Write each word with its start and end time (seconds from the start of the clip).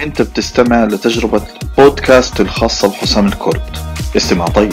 أنت 0.00 0.22
بتستمع 0.22 0.84
لتجربة 0.84 1.42
بودكاست 1.78 2.40
الخاصة 2.40 2.88
بحسام 2.88 3.26
الكرد. 3.26 3.62
استمع 4.16 4.44
طيب. 4.46 4.72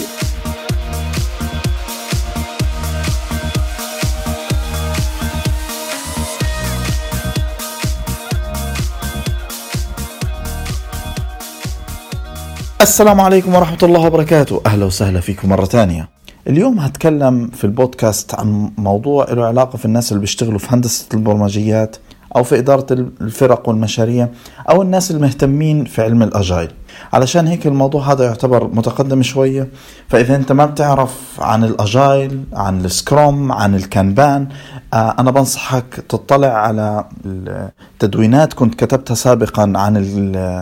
السلام 12.81 13.21
عليكم 13.21 13.55
ورحمة 13.55 13.77
الله 13.83 13.99
وبركاته. 13.99 14.61
أهلا 14.65 14.85
وسهلا 14.85 15.19
فيكم 15.19 15.49
مرة 15.49 15.65
ثانية. 15.65 16.09
اليوم 16.47 16.79
هتكلم 16.79 17.47
في 17.47 17.63
البودكاست 17.63 18.35
عن 18.35 18.71
موضوع 18.77 19.25
له 19.31 19.45
علاقة 19.45 19.77
في 19.77 19.85
الناس 19.85 20.11
اللي 20.11 20.21
بيشتغلوا 20.21 20.59
في 20.59 20.67
هندسة 20.69 21.05
البرمجيات. 21.13 21.95
أو 22.35 22.43
في 22.43 22.59
إدارة 22.59 22.85
الفرق 23.21 23.69
والمشاريع 23.69 24.27
أو 24.69 24.81
الناس 24.81 25.11
المهتمين 25.11 25.85
في 25.85 26.01
علم 26.01 26.23
ال 26.23 26.30
Agile. 26.30 26.71
علشان 27.13 27.47
هيك 27.47 27.67
الموضوع 27.67 28.11
هذا 28.11 28.25
يعتبر 28.25 28.67
متقدم 28.67 29.21
شوية. 29.21 29.67
فإذا 30.07 30.35
أنت 30.35 30.51
ما 30.51 30.65
بتعرف 30.65 31.37
عن 31.39 31.63
ال 31.63 31.76
Agile 31.76 32.43
عن 32.53 32.85
ال 32.85 32.96
Scrum 32.96 33.51
عن 33.51 33.75
ال 33.75 33.85
Kanban 33.85 34.47
آه، 34.93 35.15
أنا 35.19 35.31
بنصحك 35.31 36.03
تطلع 36.09 36.47
على 36.47 37.05
التدوينات. 37.25 38.53
كنت 38.53 38.75
كتبتها 38.75 39.15
سابقا 39.15 39.61
عن 39.61 39.97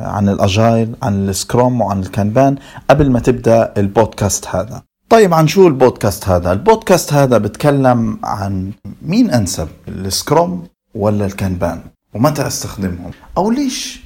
عن 0.05 0.29
ال 0.29 0.40
Agile 0.40 0.95
عن 1.03 1.29
ال 1.29 1.38
Scrum 1.38 1.81
وعن 1.81 1.99
ال 1.99 2.07
Kanban 2.07 2.55
قبل 2.89 3.11
ما 3.11 3.19
تبدأ 3.19 3.73
البودكاست 3.77 4.47
هذا. 4.47 4.81
طيب 5.09 5.33
عن 5.33 5.47
شو 5.47 5.67
البودكاست 5.67 6.29
هذا؟ 6.29 6.51
البودكاست 6.51 7.13
هذا 7.13 7.37
بتكلم 7.37 8.19
عن 8.23 8.71
مين 9.01 9.31
أنسب؟ 9.31 9.67
ال 9.87 10.00
Scrum 10.00 10.63
ولا 10.95 11.25
ال 11.25 11.33
Kanban 11.33 11.81
ومتى 12.13 12.47
أستخدمهم؟ 12.47 13.11
أو 13.37 13.51
ليش 13.51 13.99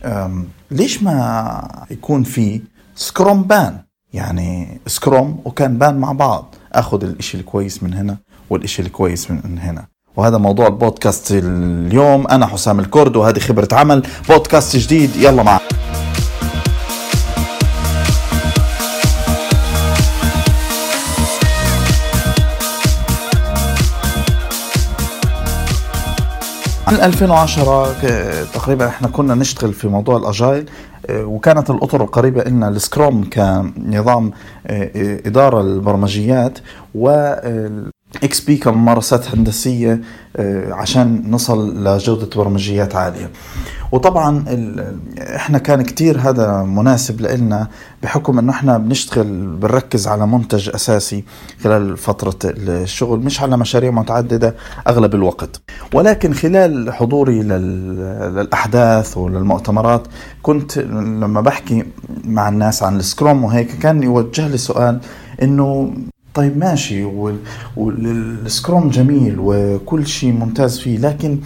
ليش 0.72 1.04
ما 1.04 1.86
يكون 1.92 2.24
في 2.24 2.62
Scrumban؟ 2.96 3.80
يعني 4.14 4.82
Scrum 4.88 5.42
و 5.46 5.53
Kanban 5.53 5.98
مع 5.98 6.12
بعض. 6.12 6.56
آخذ 6.74 7.04
الإشي 7.04 7.38
الكويس 7.38 7.84
من 7.84 7.94
هنا 7.94 8.18
والإشي 8.50 8.82
الكويس 8.82 9.32
من 9.32 9.60
هنا. 9.60 9.86
وهذا 10.16 10.38
موضوع 10.38 10.68
البودكاست 10.68 11.32
اليوم. 11.32 12.28
أنا 12.28 12.48
حسام 12.48 12.80
الكرد 12.80 13.16
وهذه 13.16 13.40
خبرة 13.40 13.68
عمل. 13.72 14.08
بودكاست 14.30 14.76
جديد. 14.76 15.16
يلا 15.16 15.44
معنا. 15.44 15.60
2010 26.90 27.94
تقريبا 28.54 28.88
إحنا 28.88 29.08
كنا 29.08 29.36
نشتغل 29.36 29.74
في 29.74 29.88
موضوع 29.88 30.18
ال 30.18 30.26
Agile 30.26 30.70
آه، 31.10 31.26
وكانت 31.26 31.70
الأطر 31.70 32.04
القريبه 32.04 32.44
لنا 32.44 32.68
ال 32.70 32.80
Scrum 32.80 33.30
كنظام 33.30 34.32
آه، 34.68 34.92
آه، 34.96 35.20
إدارة 35.28 35.62
البرمجيات 35.62 36.60
و 36.96 37.10
XP 38.24 38.58
كممارسات 38.58 39.36
هندسية 39.36 40.02
عشان 40.72 41.24
نصل 41.32 41.84
لجودة 41.84 42.30
برمجيات 42.36 42.96
عالية. 42.96 43.30
وطبعا 43.94 44.44
إحنا 45.36 45.58
كان 45.58 45.82
كتير 45.82 46.20
هذا 46.20 46.64
مناسب 46.64 47.22
لنا 47.22 47.68
بحكم 48.04 48.40
إنه 48.40 48.52
إحنا 48.52 48.78
بنشتغل 48.78 49.56
بنركز 49.56 50.08
على 50.08 50.28
منتج 50.28 50.70
أساسي 50.76 51.24
خلال 51.64 51.98
فترة 51.98 52.36
الشغل 52.46 53.20
مش 53.20 53.42
على 53.42 53.58
مشاريع 53.58 53.92
متعددة 53.92 54.56
أغلب 54.88 55.16
الوقت. 55.16 55.62
ولكن 55.94 56.34
خلال 56.34 56.94
حضوري 56.94 57.44
للأحداث 57.44 59.18
وللمؤتمرات 59.18 60.08
كنت 60.42 60.78
لما 60.78 61.42
بحكي 61.42 61.84
مع 62.26 62.50
الناس 62.50 62.84
عن 62.84 62.96
السكروم 62.98 63.44
وهيك 63.44 63.72
كان 63.80 64.04
يوجه 64.04 64.48
لي 64.48 64.58
سؤال 64.58 65.00
إنه 65.42 65.94
طيب 66.34 66.58
ماشي 66.58 67.04
والسكروم 67.78 68.90
جميل 68.90 69.36
وكل 69.40 70.08
شيء 70.08 70.32
ممتاز 70.32 70.80
فيه 70.80 70.98
لكن 70.98 71.40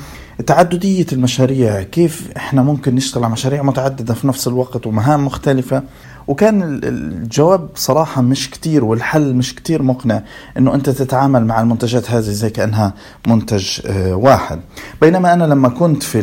تعددية 0.45 1.05
المشاريع 1.13 1.83
كيف 1.83 2.29
إحنا 2.37 2.63
ممكن 2.63 2.95
نشتغل 2.95 3.23
على 3.23 3.33
مشاريع 3.33 3.63
متعددة 3.63 4.13
في 4.13 4.27
نفس 4.27 4.47
الوقت 4.47 4.87
ومهام 4.87 5.25
مختلفة؟ 5.25 5.83
وكان 6.27 6.79
الجواب 6.83 7.69
صراحة 7.75 8.21
مش 8.21 8.49
كتير 8.49 8.85
والحل 8.85 9.33
مش 9.33 9.55
كتير 9.55 9.83
مقنع 9.83 10.21
إنه 10.57 10.75
أنت 10.75 10.89
تتعامل 10.89 11.45
مع 11.45 11.61
المنتجات 11.61 12.11
هذه 12.11 12.21
زي 12.21 12.49
كأنها 12.49 12.93
منتج 13.27 13.79
آه، 13.85 14.15
واحد. 14.15 14.59
بينما 15.01 15.33
أنا 15.33 15.43
لما 15.43 15.69
كنت 15.69 16.03
في 16.03 16.21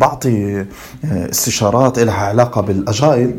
بعطي 0.00 0.60
آه، 0.60 0.66
استشارات 1.30 1.98
لها 1.98 2.14
علاقة 2.14 2.60
بالأجايل 2.60 3.34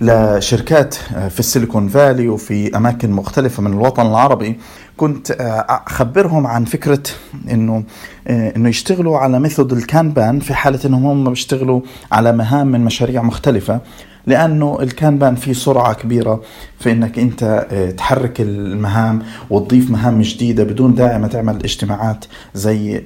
لشركات 0.00 0.96
آه، 1.14 1.28
في 1.28 1.40
السيليكون 1.40 1.88
فالي 1.88 2.28
وفي 2.28 2.76
أماكن 2.76 3.10
مختلفة 3.10 3.62
من 3.62 3.72
الوطن 3.72 4.06
العربي 4.06 4.58
كنت 4.96 5.30
آه، 5.30 5.66
أخبرهم 5.86 6.46
عن 6.46 6.64
فكرة 6.64 7.02
إنه 7.50 7.84
آه، 8.26 8.56
إنه 8.56 8.68
يشتغلوا 8.68 9.18
على 9.18 9.40
ميثود 9.40 9.72
الكانبان 9.72 10.40
في 10.40 10.54
حالة 10.54 10.80
إنهم 10.84 11.06
هم 11.06 11.30
بيشتغلوا 11.30 11.80
على 12.12 12.32
مهام 12.32 12.66
من 12.66 12.80
مشاريع 12.80 13.22
مختلفة 13.22 13.80
لأنه 14.26 14.78
ال 14.80 14.88
Kanban 14.88 15.34
فيه 15.34 15.52
سرعة 15.52 15.94
كبيرة 15.94 16.42
في 16.78 16.92
إنك 16.92 17.18
أنت 17.18 17.66
تحرك 17.98 18.40
المهام 18.40 19.22
وتضيف 19.50 19.90
مهام 19.90 20.22
جديدة 20.22 20.64
بدون 20.64 20.94
داعي 20.94 21.18
ما 21.18 21.28
تعمل 21.28 21.54
اجتماعات 21.64 22.24
زي 22.54 23.02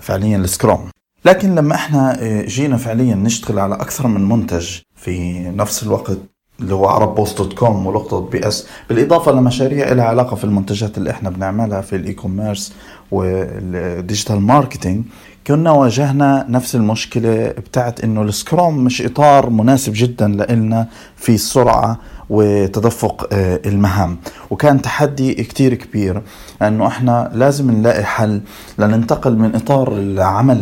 فعليا 0.00 0.36
ال 0.36 0.45
Scrum 0.45 0.91
لكن 1.24 1.54
لما 1.54 1.74
إحنا 1.74 2.16
جينا 2.46 2.76
فعليا 2.76 3.14
نشتغل 3.14 3.58
على 3.58 3.74
أكثر 3.74 4.06
من 4.06 4.28
منتج 4.28 4.78
في 4.96 5.38
نفس 5.50 5.82
الوقت 5.82 6.18
اللي 6.62 6.74
هو 6.74 6.86
عرب 6.86 7.14
بوست 7.14 7.38
dot 7.38 7.52
com 7.52 7.86
ولقطة 7.86 8.20
PS. 8.20 8.66
بالإضافة 8.88 9.32
لمشاريع 9.32 9.92
لها 9.92 10.04
علاقة 10.04 10.36
في 10.36 10.44
المنتجات 10.44 10.98
اللي 10.98 11.10
إحنا 11.10 11.30
بنعملها 11.30 11.80
في 11.80 11.96
ال 11.96 12.12
e-commerce 12.12 12.72
وال 13.10 13.39
digital 13.39 14.40
marketing. 14.40 15.04
كنا 15.46 15.70
واجهنا 15.70 16.46
نفس 16.48 16.74
المشكلة 16.74 17.46
بتاعت 17.46 18.04
إنه 18.04 18.22
ال 18.22 18.32
Scrum 18.32 18.84
مش 18.84 19.02
إطار 19.02 19.50
مناسب 19.50 19.92
جدا 19.96 20.28
لنا 20.28 20.86
في 21.16 21.34
السرعة 21.34 21.98
وتدفق 22.30 23.28
آه، 23.32 23.60
المهام. 23.66 24.16
وكان 24.50 24.82
تحدي 24.82 25.34
كتير 25.34 25.74
كبير 25.74 26.22
إنه 26.62 26.86
إحنا 26.86 27.30
لازم 27.34 27.70
نلاقي 27.70 28.04
حل 28.04 28.40
لننتقل 28.78 29.36
من 29.36 29.54
إطار 29.54 29.92
العمل 29.92 30.58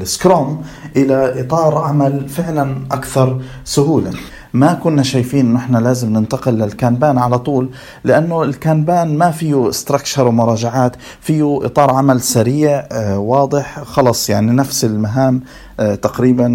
ال 0.00 0.10
Scrum 0.10 0.62
إلى 0.96 1.40
إطار 1.40 1.78
عمل 1.78 2.28
فعلا 2.28 2.76
أكثر 2.92 3.40
سهولة. 3.64 4.10
ما 4.54 4.74
كنا 4.74 5.02
شايفين 5.02 5.46
إنه 5.46 5.58
إحنا 5.58 5.78
لازم 5.78 6.12
ننتقل 6.12 6.52
لل 6.54 6.70
Kanban 6.70 7.18
على 7.18 7.38
طول 7.38 7.70
لأنه 8.04 8.42
ال 8.42 8.53
Kanban 8.53 9.18
ما 9.18 9.30
فيه 9.30 9.68
structure 9.68 10.28
ومراجعات 10.28 10.96
فيه 11.20 11.58
إطار 11.62 11.90
عمل 11.90 12.20
سريع 12.20 12.86
آه، 12.92 13.18
واضح 13.18 13.82
خلص 13.82 14.30
يعني 14.30 14.52
نفس 14.52 14.84
المهام 14.84 15.40
آه، 15.80 15.94
تقريبا 15.94 16.48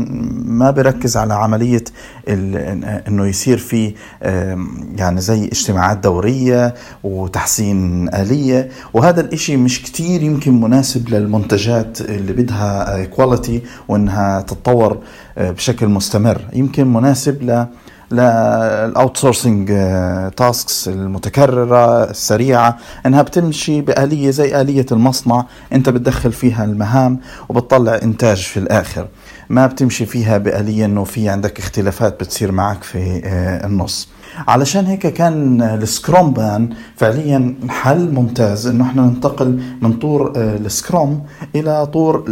ما 0.46 0.72
بركز 0.72 1.18
على 1.18 1.34
عملية 1.34 1.84
إنه 3.08 3.25
يصير 3.25 3.58
في 3.58 3.94
يعني 4.96 5.22
زي 5.22 5.46
اجتماعات 5.46 5.97
دورية 5.97 6.74
وتحسين 7.03 8.09
آلية. 8.14 8.69
وهذا 8.94 9.22
الإشي 9.22 9.58
مش 9.58 9.81
كتير 9.84 10.24
يمكن 10.24 10.62
مناسب 10.62 11.09
للمنتجات 11.09 12.02
اللي 12.02 12.34
بدها 12.34 13.06
quality 13.06 13.62
وإنها 13.88 14.41
تتطور 14.41 14.97
آه، 15.38 15.52
بشكل 15.52 15.88
مستمر. 15.88 16.41
يمكن 16.53 16.94
مناسب 16.94 17.44
ل 17.44 17.66
لل 18.12 19.18
outsourcing 19.18 19.68
tasks 20.38 20.88
المتكررة 20.88 22.03
السريعة 22.03 22.78
إنها 23.06 23.22
بتمشي 23.22 23.81
بآلية 23.81 24.29
زي 24.29 24.62
آلية 24.62 24.85
المصنع. 24.91 25.45
أنت 25.73 25.90
بتدخل 25.90 26.31
فيها 26.31 26.63
المهام 26.66 27.19
وبتطلع 27.50 28.00
إنتاج 28.03 28.38
في 28.38 28.57
الآخر. 28.57 29.07
ما 29.49 29.67
بتمشي 29.67 30.05
فيها 30.05 30.37
بآلية 30.37 30.85
إنه 30.85 31.03
في 31.03 31.29
عندك 31.29 31.59
اختلافات 31.59 32.20
بتصير 32.23 32.52
معك 32.52 32.84
في 32.84 33.22
آه، 33.26 33.66
النص. 33.67 34.09
علشان 34.47 34.85
هيك 34.85 35.08
كان 35.08 35.61
ال 35.61 36.34
Scrumban 36.34 36.70
فعليا 36.96 37.55
حل 37.70 38.11
ممتاز 38.11 38.67
إنه 38.67 38.84
إحنا 38.84 39.02
ننتقل 39.02 39.61
من 39.82 39.93
طور 39.93 40.34
آه، 40.35 40.58
ال 40.58 40.69
Scrum 40.69 41.23
إلى 41.55 41.85
طور 41.85 42.23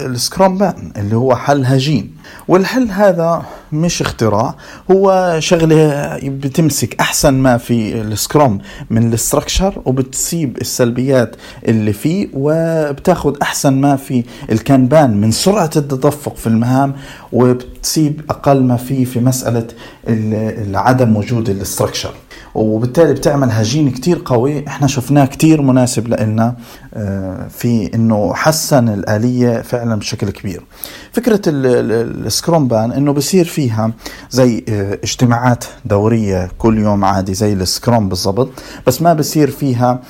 ال 0.00 0.58
Scrumban 0.58 0.92
اللي 0.96 1.16
هو 1.16 1.36
حل 1.36 1.64
هجين. 1.66 2.14
والحل 2.48 2.90
هذا 2.90 3.42
مش 3.74 4.00
اختراع 4.02 4.54
هو 4.90 5.36
شغلة 5.38 6.18
بتمسك 6.22 7.00
أحسن 7.00 7.34
ما 7.34 7.56
في 7.56 8.00
ال 8.00 8.10
Scrum 8.10 8.58
من 8.90 9.08
ال 9.08 9.15
structure 9.15 9.82
وبتسيب 9.84 10.58
السلبيات 10.60 11.36
اللي 11.68 11.92
فيه 11.92 12.28
وبتاخذ 12.34 13.34
أحسن 13.42 13.72
ما 13.80 13.96
في 13.96 14.24
ال 14.52 14.62
Kanban 14.62 15.20
من 15.20 15.30
سرعة 15.30 15.70
التدفق 15.76 16.36
في 16.36 16.46
المهام 16.46 16.94
وبتسيب 17.32 18.20
أقل 18.30 18.62
ما 18.62 18.76
فيه 18.76 19.04
في 19.04 19.20
مسألة 19.20 19.66
عدم 20.74 21.16
وجود 21.16 21.48
ال 21.50 21.56
structure 21.56 22.14
وبالتالي 22.54 23.12
بتعمل 23.12 23.50
هجين 23.50 23.90
كتير 23.90 24.22
قوي 24.24 24.66
إحنا 24.68 24.86
شفناه 24.86 25.24
كتير 25.24 25.62
مناسب 25.62 26.08
لنا 26.08 26.56
آه، 26.94 27.48
في 27.48 27.90
إنه 27.94 28.34
حسن 28.34 28.88
الآلية 28.88 29.62
فعلا 29.62 29.94
بشكل 29.94 30.30
كبير. 30.30 30.62
فكرة 31.12 31.40
ال 31.46 32.68
Scrumban 32.68 32.92
إنه 32.92 33.12
بصير 33.12 33.44
فيها 33.64 33.90
زي 34.30 34.64
آه، 34.68 34.98
اجتماعات 35.04 35.64
دورية 35.84 36.50
كل 36.58 36.78
يوم 36.78 37.04
عادي 37.04 37.34
زي 37.34 37.52
ال 37.52 37.61
Scrum 37.61 38.08
بالضبط. 38.08 38.48
بس 38.86 39.02
ما 39.02 39.14
بصير 39.14 39.50
فيها 39.50 40.00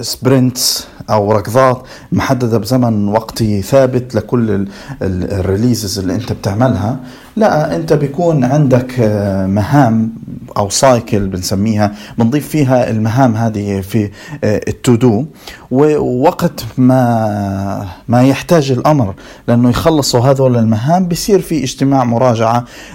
sprints 0.00 0.86
أو 1.10 1.32
ركضات 1.32 1.82
محددة 2.12 2.58
بزمن 2.58 3.08
وقتي 3.08 3.62
ثابت 3.62 4.14
لكل 4.14 4.68
ال 5.02 5.13
releases 5.13 5.98
اللي 5.98 6.14
أنت 6.14 6.32
بتعملها. 6.32 6.96
لا 7.36 7.76
أنت 7.76 7.92
بيكون 7.92 8.44
عندك 8.44 8.94
آه، 9.00 9.46
مهام 9.46 10.12
أو 10.56 10.70
cycle 10.70 11.28
بنسميها. 11.28 11.92
بنضيف 12.18 12.48
فيها 12.48 12.90
المهام 12.90 13.36
هذه 13.36 13.80
في 13.80 14.10
ال 14.44 14.60
to 14.60 14.92
آه، 14.92 14.96
do 14.96 15.26
ووقت 15.70 16.64
ما 16.78 17.88
ما 18.08 18.22
يحتاج 18.22 18.70
الأمر 18.70 19.14
لأنه 19.48 19.70
يخلصوا 19.70 20.20
هذول 20.20 20.56
المهام 20.56 21.08
بصير 21.08 21.40
في 21.40 21.64
اجتماع 21.64 22.04
مراجعة. 22.04 22.33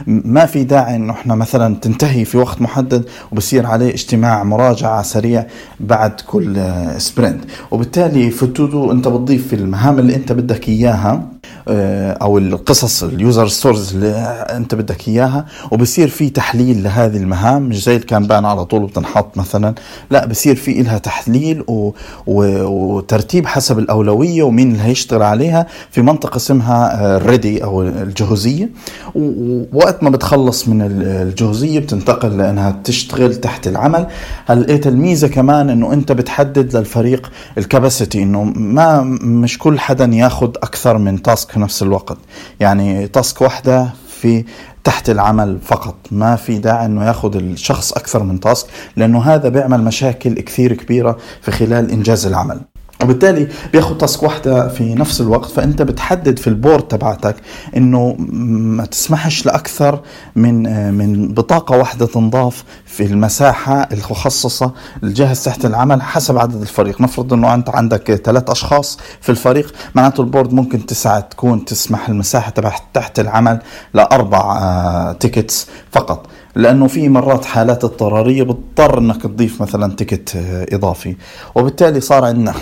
ما 0.07 0.45
في 0.45 0.63
داعي 0.63 0.95
انه 0.95 1.13
إحنا 1.13 1.35
مثلا 1.35 1.75
تنتهي 1.75 2.25
في 2.25 2.37
وقت 2.37 2.61
محدد 2.61 3.05
وبصير 3.31 3.65
عليه 3.65 3.93
اجتماع 3.93 4.43
مراجعة 4.43 5.01
سريع 5.01 5.45
بعد 5.79 6.21
كل 6.27 6.63
sprint. 6.97 7.43
وبالتالي 7.71 8.29
في 8.29 8.43
ال 8.43 8.51
to 8.51 8.65
do 8.65 8.91
أنت 8.91 9.07
بتضيف 9.07 9.47
في 9.47 9.55
المهام 9.55 9.99
اللي 9.99 10.15
أنت 10.15 10.31
بدك 10.31 10.69
إياها. 10.69 11.38
أو 11.67 12.37
القصص 12.37 13.03
ال 13.03 13.12
user 13.12 13.47
stories 13.47 13.93
اللي 13.93 14.11
أنت 14.49 14.75
بدك 14.75 15.07
إياها. 15.07 15.45
وبصير 15.71 16.07
في 16.07 16.29
تحليل 16.29 16.83
لهذه 16.83 17.17
المهام. 17.17 17.61
مش 17.61 17.83
زي 17.83 17.95
ال 17.95 18.02
Kanban 18.02 18.45
على 18.45 18.65
طول 18.65 18.85
بتنحط 18.85 19.37
مثلا. 19.37 19.73
لا 20.11 20.25
بصير 20.25 20.55
في 20.55 20.73
لها 20.83 20.97
تحليل 20.97 21.63
و... 21.67 21.91
و... 22.27 22.63
وترتيب 22.63 23.45
حسب 23.45 23.79
الأولوية 23.79 24.43
ومين 24.43 24.71
اللي 24.71 24.83
هيشتغل 24.83 25.21
عليها. 25.21 25.67
في 25.91 26.01
منطقة 26.01 26.35
اسمها 26.37 27.17
ريدي 27.17 27.63
أو 27.63 27.81
الجهوزية. 27.81 28.69
ووقت 29.15 30.03
ما 30.03 30.09
بتخلص 30.09 30.67
من 30.67 30.81
الجهوزية 30.81 31.79
بتنتقل 31.79 32.37
لأنها 32.37 32.81
تشتغل 32.83 33.35
تحت 33.35 33.67
العمل. 33.67 34.07
لقيت 34.49 34.87
الميزه 34.87 35.27
كمان 35.27 35.69
إنه 35.69 35.93
أنت 35.93 36.11
بتحدد 36.11 36.75
للفريق 36.75 37.31
الكباسيتي 37.57 38.23
إنه 38.23 38.43
ما 38.43 39.01
مش 39.21 39.57
كل 39.57 39.79
حدا 39.79 40.05
ياخذ 40.05 40.49
أكثر 40.63 40.97
من 40.97 41.17
تاسك 41.29 41.51
في 41.51 41.59
نفس 41.59 41.83
الوقت. 41.83 42.17
يعني 42.59 43.07
تاسك 43.07 43.41
واحدة 43.41 43.89
في 44.07 44.45
تحت 44.83 45.09
العمل 45.09 45.59
فقط. 45.61 45.95
ما 46.11 46.35
في 46.35 46.57
داعي 46.57 46.85
إنه 46.85 47.05
ياخذ 47.05 47.35
الشخص 47.35 47.93
أكثر 47.93 48.23
من 48.23 48.39
تاسك 48.39 48.67
لأنه 48.95 49.21
هذا 49.21 49.49
بيعمل 49.49 49.83
مشاكل 49.83 50.33
كثير 50.33 50.73
كبيرة 50.73 51.17
في 51.41 51.51
خلال 51.51 51.91
إنجاز 51.91 52.25
العمل. 52.25 52.61
وبالتالي 53.03 53.47
بياخذ 53.73 53.97
task 53.97 54.23
واحدة 54.23 54.67
في 54.67 54.95
نفس 54.95 55.21
الوقت 55.21 55.51
فأنت 55.51 55.81
بتحدد 55.81 56.39
في 56.39 56.47
ال 56.47 56.53
board 56.53 56.83
تبعتك 56.83 57.35
إنه 57.77 58.15
ما 58.19 58.85
تسمحش 58.85 59.45
لأكثر 59.45 59.99
من 60.35 60.63
من 60.93 61.33
بطاقة 61.33 61.77
واحدة 61.77 62.05
تنضاف 62.05 62.63
في 62.85 63.05
المساحة 63.05 63.89
المخصصة 63.91 64.71
الجاهز 65.03 65.43
تحت 65.43 65.65
العمل 65.65 66.01
حسب 66.01 66.37
عدد 66.37 66.61
الفريق. 66.61 67.01
نفرض 67.01 67.33
إنه 67.33 67.53
أنت 67.53 67.69
عندك 67.69 68.15
ثلاث 68.15 68.49
أشخاص 68.49 68.97
في 69.21 69.29
الفريق 69.29 69.73
معناته 69.95 70.21
ال 70.21 70.27
board 70.27 70.53
ممكن 70.53 70.85
تسعة 70.85 71.19
تكون 71.19 71.65
تسمح 71.65 72.09
المساحة 72.09 72.51
تبع 72.51 72.75
تحت 72.93 73.19
العمل 73.19 73.59
لأربع 73.93 75.13
tickets 75.19 75.67
آه، 75.69 75.73
فقط. 75.99 76.27
لأنه 76.59 76.87
في 76.87 77.09
مرات 77.09 77.45
حالات 77.45 77.83
اضطرارية 77.83 78.43
بتضطر 78.43 78.97
إنك 78.97 79.21
تضيف 79.23 79.61
مثلا 79.61 79.95
ticket 79.95 80.35
آه، 80.35 80.75
إضافي. 80.75 81.15
وبالتالي 81.55 82.01
صار 82.01 82.25
عندنا 82.25 82.53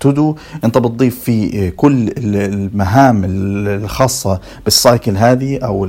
to 0.00 0.15
do 0.15 0.30
آه، 0.30 0.66
أنت 0.66 0.78
بتضيف 0.78 1.20
في 1.20 1.66
آه، 1.66 1.70
كل 1.70 2.10
المهام 2.18 3.22
الخاصة 3.26 4.40
بال 4.64 4.79
cycle 4.79 5.16
هذه 5.16 5.58
أو 5.58 5.84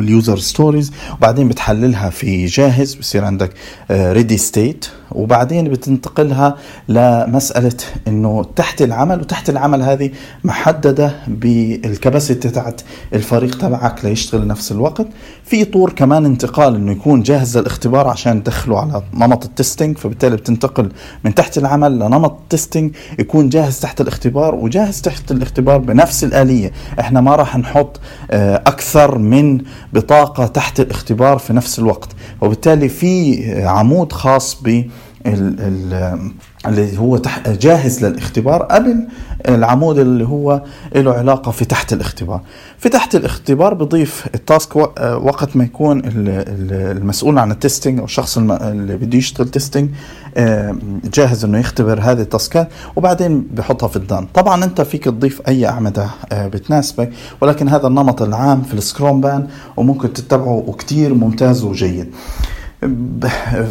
ال 0.00 0.08
user 0.08 0.38
stories. 0.38 0.92
وبعدين 1.18 1.48
بتحللها 1.48 2.10
في 2.10 2.46
جاهز 2.46 2.94
بصير 2.94 3.24
عندك 3.24 3.50
ready 3.90 4.36
state 4.36 4.86
وبعدين 5.12 5.68
بتنتقلها 5.68 6.56
لمسألة 6.88 7.76
إنه 8.08 8.44
تحت 8.56 8.82
العمل 8.82 9.20
وتحت 9.20 9.50
العمل 9.50 9.82
هذه 9.82 10.10
محددة 10.44 11.14
بال 11.28 11.52
capacity 11.52 12.48
تاعت 12.48 12.80
الفريق 13.14 13.58
تبعك 13.58 14.04
ليشتغل 14.04 14.46
نفس 14.46 14.72
الوقت. 14.72 15.06
في 15.44 15.64
طور 15.64 15.92
كمان 15.92 16.24
انتقال 16.24 16.75
إنه 16.76 16.92
يكون 16.92 17.22
جاهز 17.22 17.58
للاختبار 17.58 18.08
عشان 18.08 18.42
تدخله 18.42 18.80
على 18.80 19.02
نمط 19.14 19.44
التستنج 19.44 19.98
فبالتالي 19.98 20.36
بتنتقل 20.36 20.92
من 21.24 21.34
تحت 21.34 21.58
العمل 21.58 21.98
لنمط 21.98 22.38
التستنج 22.42 22.94
يكون 23.18 23.48
جاهز 23.48 23.80
تحت 23.80 24.00
الاختبار 24.00 24.54
وجاهز 24.54 25.00
تحت 25.00 25.30
الاختبار 25.30 25.78
بنفس 25.78 26.24
الآلية. 26.24 26.72
إحنا 27.00 27.20
ما 27.20 27.36
راح 27.36 27.56
نحط 27.56 28.00
آه، 28.30 28.56
أكثر 28.56 29.18
من 29.18 29.60
بطاقة 29.92 30.46
تحت 30.46 30.80
الاختبار 30.80 31.38
في 31.38 31.52
نفس 31.52 31.78
الوقت. 31.78 32.08
وبالتالي 32.40 32.88
في 32.88 33.42
عمود 33.62 34.12
خاص 34.12 34.58
ب 34.62 34.84
اللي 35.26 36.98
هو 36.98 37.20
جاهز 37.46 38.04
للاختبار 38.04 38.62
قبل 38.62 39.08
العمود 39.48 39.98
اللي 39.98 40.24
هو 40.24 40.62
له 40.94 41.12
علاقة 41.12 41.50
في 41.50 41.64
تحت 41.64 41.92
الاختبار. 41.92 42.40
في 42.78 42.88
تحت 42.88 43.14
الاختبار 43.14 43.74
بضيف 43.74 44.26
ال 44.34 44.42
task 44.42 44.76
وقت 44.76 45.56
ما 45.56 45.64
يكون 45.64 46.02
المسؤول 46.04 47.38
عن 47.38 47.50
ال 47.50 47.56
testing 47.56 47.98
أو 47.98 48.04
الشخص 48.04 48.38
اللي 48.38 48.96
بده 48.96 49.18
يشتغل 49.18 49.48
testing 49.48 49.90
آه، 50.36 50.76
جاهز 51.14 51.44
إنه 51.44 51.58
يختبر 51.58 52.00
هذه 52.00 52.20
ال 52.20 52.28
task 52.28 52.60
ات 52.60 52.68
وبعدين 52.96 53.40
بحطها 53.40 53.88
في 53.88 53.96
ال 53.96 54.01
done. 54.01 54.26
طبعا 54.34 54.64
أنت 54.64 54.80
فيك 54.80 55.04
تضيف 55.04 55.42
أي 55.48 55.66
أعمدة 55.66 56.06
آه، 56.32 56.46
بتناسبك 56.46 57.12
ولكن 57.40 57.68
هذا 57.68 57.86
النمط 57.86 58.22
العام 58.22 58.62
في 58.62 58.74
ال 58.74 59.20
Scrumban 59.20 59.48
وممكن 59.76 60.12
تتبعه 60.12 60.64
وكتير 60.66 61.14
ممتاز 61.14 61.64
وجيد. 61.64 62.14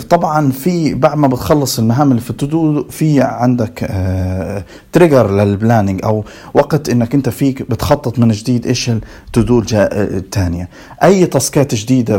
طبعا 0.09 0.51
في 0.51 0.93
بعد 0.93 1.17
ما 1.17 1.27
بتخلص 1.27 1.79
المهام 1.79 2.09
اللي 2.11 2.21
في 2.21 2.29
ال 2.29 2.40
to 2.40 2.62
do 2.62 2.83
في 2.89 3.21
عندك 3.21 3.83
آه 3.89 4.63
trigger 4.91 5.31
لل 5.31 5.45
planning 5.45 5.99
أو 6.03 6.25
وقت 6.53 6.89
إنك 6.89 7.13
أنت 7.15 7.29
فيك 7.29 7.69
بتخطط 7.69 8.19
من 8.19 8.31
جديد 8.31 8.67
إيش 8.67 8.89
ال 8.89 9.04
to 9.04 9.34
do 9.34 9.63
الثانية 9.73 10.69
أي 11.03 11.25
task 11.25 11.65
ات 11.65 11.75
جديدة 11.75 12.17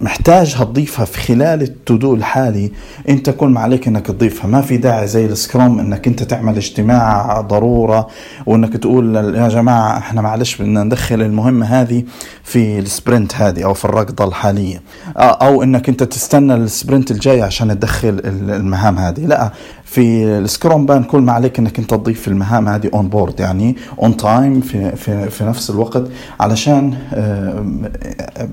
محتاجها 0.00 0.64
تضيفها 0.64 1.04
في 1.04 1.18
خلال 1.18 1.62
ال 1.62 1.72
to 1.72 1.93
do 1.93 2.14
الحالي. 2.14 2.72
انت 3.08 3.30
كل 3.30 3.48
ما 3.48 3.60
عليك 3.60 3.88
إنك 3.88 4.06
تضيفها. 4.06 4.46
ما 4.46 4.60
في 4.60 4.76
داعي 4.76 5.06
زي 5.06 5.26
ال 5.26 5.35
Scrum 5.35 5.78
إنك 5.78 6.06
أنت 6.06 6.22
تعمل 6.22 6.56
اجتماع 6.56 7.40
ضرورة 7.40 8.08
وإنك 8.46 8.76
تقول 8.76 9.16
يا 9.16 9.48
جماعة 9.48 9.98
إحنا 9.98 10.20
معلش 10.20 10.56
بدنا 10.56 10.84
ندخل 10.84 11.22
المهمة 11.22 11.66
هذه 11.66 12.04
في 12.44 12.78
ال 12.78 12.86
sprint 12.86 13.34
هذه 13.34 13.64
أو 13.64 13.74
في 13.74 13.84
الركضة 13.84 14.24
الحالية. 14.24 14.82
أو 15.16 15.62
إنك 15.62 15.88
أنت 15.88 16.02
تستنى 16.02 16.54
ال 16.54 16.62
sprint 16.62 17.10
الجاي 17.10 17.42
عشان 17.42 17.68
تدخل 17.80 18.20
المهام 18.24 18.98
هذه. 18.98 19.20
لا 19.20 19.52
في 19.84 20.24
ال 20.24 20.86
Scrumban 20.86 21.04
كل 21.04 21.20
ما 21.20 21.32
عليك 21.32 21.58
إنك 21.58 21.78
أنت 21.78 21.90
تضيف 21.90 22.28
المهام 22.28 22.68
هذه 22.68 22.90
on 22.94 23.08
board 23.08 23.40
يعني 23.40 23.76
on 24.02 24.16
time 24.16 24.60
في, 24.60 24.96
في 24.96 25.30
في 25.30 25.44
نفس 25.44 25.70
الوقت 25.70 26.04
علشان 26.40 26.94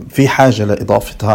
في 0.09 0.27
حاجة 0.27 0.65
لإضافتها. 0.65 1.34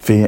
في 0.00 0.26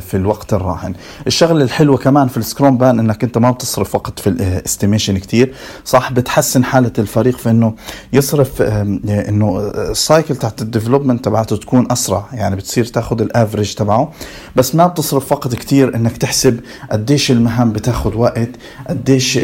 في 0.00 0.16
الوقت 0.16 0.54
الراهن. 0.54 0.94
الشغلة 1.26 1.64
الحلوة 1.64 1.96
كمان 1.96 2.28
في 2.28 2.36
ال 2.36 2.78
Scrumban 2.78 2.98
إنك 2.98 3.24
أنت 3.24 3.38
ما 3.38 3.50
بتصرف 3.50 3.94
وقت 3.94 4.18
في 4.18 4.26
ال 4.26 4.34
estimation 4.34 5.18
كتير. 5.18 5.54
صح 5.84 6.12
بتحسن 6.12 6.64
حالة 6.64 6.92
الفريق 6.98 7.36
في 7.36 7.50
إنه 7.50 7.74
يصرف 8.12 8.62
إنه 8.62 9.58
ال 9.74 9.84
cycle 9.84 10.36
تاعت 10.36 10.62
ال 10.62 10.67
development 10.67 11.24
تبعته 11.24 11.56
تكون 11.56 11.92
أسرع. 11.92 12.24
يعني 12.32 12.56
بتصير 12.56 12.84
تاخذ 12.84 13.20
ال 13.20 13.27
average 13.27 13.74
تبعه. 13.74 14.12
بس 14.56 14.74
ما 14.74 14.86
بتصرف 14.86 15.32
وقت 15.32 15.54
كتير 15.54 15.96
إنك 15.96 16.16
تحسب 16.16 16.60
قديش 16.90 17.30
المهام 17.30 17.72
بتاخذ 17.72 18.16
وقت 18.16 18.50
قديش 18.88 19.38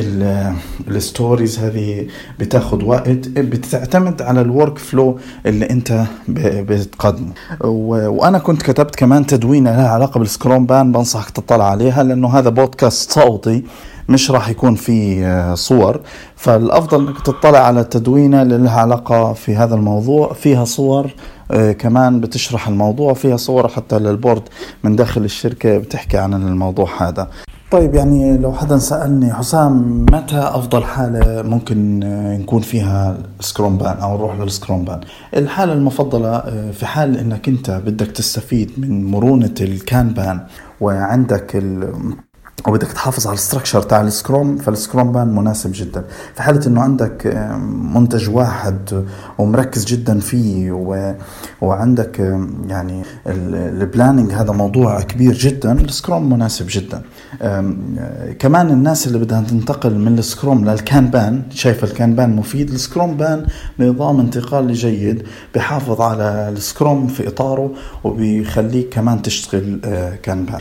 ال 0.89 0.97
stories 0.97 1.59
هذه 1.59 2.07
بتاخذ 2.39 2.85
وقت. 2.85 3.29
بتعتمد 3.29 4.23
على 4.23 4.41
ال 4.41 4.79
workflow 4.79 5.19
اللي 5.47 5.71
أنت 5.71 6.05
بتقدمه. 6.29 7.33
وأنا 7.61 8.39
كنت 8.39 8.63
كتبت 8.63 8.97
كمان 8.97 9.27
تدوينه 9.43 9.71
لها 9.77 9.89
علاقة 9.89 10.19
بال 10.19 10.67
Scrumban 10.67 10.93
بنصحك 10.93 11.31
تطلع 11.31 11.71
عليها 11.71 12.03
لأنه 12.03 12.39
هذا 12.39 12.51
بودكاست 12.51 13.13
صوتي 13.13 13.65
مش 14.09 14.31
راح 14.31 14.49
يكون 14.49 14.75
في 14.75 15.25
آه، 15.27 15.55
صور. 15.55 16.01
فالأفضل 16.37 17.07
إنك 17.07 17.21
تطلع 17.21 17.59
على 17.59 17.81
التدوينه 17.81 18.43
اللي 18.43 18.59
لها 18.59 18.81
علاقة 18.81 19.33
في 19.33 19.57
هذا 19.57 19.75
الموضوع. 19.75 20.33
فيها 20.33 20.65
صور 20.65 21.11
آه، 21.51 21.73
كمان 21.73 22.21
بتشرح 22.21 22.69
الموضوع 22.69 23.15
فيها 23.15 23.37
صور 23.37 23.69
حتى 23.69 23.99
لل 23.99 24.11
board 24.11 24.43
من 24.85 24.97
داخل 24.97 25.25
الشركة 25.25 25.79
بتحكي 25.79 26.19
عن 26.19 26.35
الموضوع 26.35 26.89
هذا. 26.99 27.29
طيب 27.73 27.95
يعني 27.95 28.39
لو 28.39 28.53
حدا 28.53 28.79
سألني 28.79 29.33
حسام 29.33 30.03
متى 30.03 30.39
أفضل 30.39 30.85
حالة 30.85 31.43
ممكن 31.43 32.01
نكون 32.41 32.63
فيها 32.63 33.19
Scrumban 33.41 33.97
أو 33.97 34.17
نروح 34.17 34.41
لل 34.41 34.85
Scrumban؟ 34.85 35.01
الحالة 35.37 35.73
المفضلة 35.73 36.29
آه، 36.29 36.71
في 36.71 36.87
حال 36.87 37.19
أنك 37.19 37.49
أنت 37.49 37.71
بدك 37.71 38.07
تستفيد 38.07 38.71
من 38.79 39.05
مرونة 39.05 39.55
ال 39.61 40.09
Kanban 40.09 40.41
وعندك 40.81 41.57
ال 41.57 41.93
وبدك 42.69 42.93
تحافظ 42.93 43.27
على 43.27 43.35
ال 43.35 43.39
structure 43.39 43.83
تاع 43.83 44.01
ال 44.01 44.08
Scrum 44.08 44.43
فال 44.43 44.57
Scrumban 44.57 45.35
مناسب 45.35 45.71
جدا. 45.75 46.05
في 46.35 46.43
حالة 46.43 46.67
إنه 46.67 46.83
عندك 46.83 47.27
منتج 47.95 48.31
واحد 48.31 49.05
ومركز 49.39 49.85
جدا 49.85 50.21
فيه 50.21 50.73
و... 50.73 51.15
وعندك 51.61 52.39
يعني 52.69 53.03
ال 53.27 53.38
planning 53.38 54.33
هذا 54.33 54.53
موضوع 54.53 55.01
كبير 55.01 55.33
جدا 55.33 55.73
ال 55.73 55.83
Scrum 55.83 56.33
مناسب 56.33 56.67
جدا. 56.69 57.03
كمان 58.39 58.71
الناس 58.71 59.07
اللي 59.07 59.19
بدها 59.19 59.41
تنتقل 59.41 59.99
من 59.99 60.19
ال 60.19 60.26
Scrum 60.26 60.65
لل 60.65 60.84
Kanban 60.84 61.43
شايف 61.51 61.85
ال 61.85 61.92
Kanban 61.92 62.37
مفيد 62.37 62.71
ال 62.71 63.17
Scrumban 63.17 63.47
نظام 63.81 64.21
انتقال 64.21 64.73
جيد 64.73 65.23
بحافظ 65.55 66.01
على 66.01 66.49
ال 66.49 66.58
Scrum 66.58 67.07
في 67.07 67.29
إطاره 67.29 67.71
وبيخليك 68.05 68.89
كمان 68.89 69.23
تشتغل 69.23 69.81
Kanban 70.23 70.61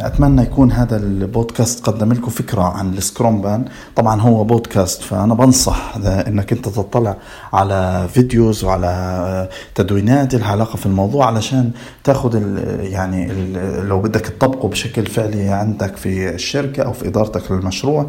أتمنى 0.00 0.42
يكون 0.42 0.72
هذا 0.72 0.96
البودكاست 1.28 1.86
قدم 1.86 2.12
لكم 2.12 2.30
فكرة 2.30 2.62
عن 2.62 2.94
ال 2.94 3.42
Scrumban. 3.42 3.64
طبعا 3.96 4.20
هو 4.20 4.44
بودكاست 4.44 5.02
فأنا 5.02 5.34
بنصح 5.34 5.96
أنك 6.06 6.52
أنت 6.52 6.68
تطلع 6.68 7.16
على 7.52 8.08
videos 8.14 8.64
وعلى 8.64 9.48
تدوينات 9.74 10.34
لها 10.34 10.48
علاقة 10.48 10.76
في 10.76 10.86
الموضوع 10.86 11.26
علشان 11.26 11.70
تاخذ 12.04 12.36
ال 12.36 12.80
يعني 12.92 13.30
ال 13.32 13.88
لو 13.88 14.00
بدك 14.00 14.20
تطبقه 14.20 14.68
بشكل 14.68 15.06
فعلي 15.06 15.48
عندك 15.48 15.96
في 15.96 16.34
الشركة 16.34 16.82
أو 16.82 16.92
في 16.92 17.08
إدارتك 17.08 17.52
للمشروع 17.52 18.06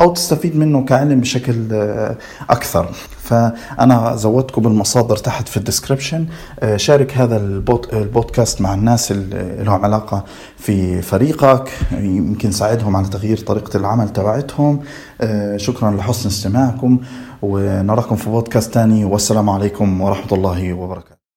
أو 0.00 0.12
تستفيد 0.12 0.56
منه 0.56 0.84
كعلم 0.84 1.20
بشكل 1.20 1.54
أكثر. 2.50 2.88
فأنا 3.22 4.16
زودتكم 4.16 4.62
بالمصادر 4.62 5.16
تحت 5.16 5.48
في 5.48 5.56
ال 5.56 5.62
description 5.62 6.26
شارك 6.76 7.16
هذا 7.16 7.36
البودكاست 7.92 8.60
مع 8.60 8.74
الناس 8.74 9.12
اللي 9.12 9.64
لهم 9.64 9.84
علاقة 9.84 10.24
في 10.56 11.02
فريقك. 11.02 11.70
يمكن 11.92 12.50
ساعدهم 12.50 12.96
على 12.96 13.08
تغيير 13.08 13.38
طريقة 13.38 13.76
العمل 13.76 14.08
تبعتهم. 14.08 14.80
شكرا 15.56 15.90
لحسن 15.90 16.28
استماعكم 16.28 16.98
ونراكم 17.42 18.16
في 18.16 18.30
بودكاست 18.30 18.74
تاني. 18.74 19.04
والسلام 19.04 19.50
عليكم 19.50 20.00
ورحمة 20.00 20.32
الله 20.32 20.72
وبركاته. 20.72 21.21